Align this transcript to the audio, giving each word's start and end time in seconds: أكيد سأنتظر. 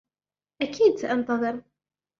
أكيد 0.61 0.95
سأنتظر. 0.97 1.61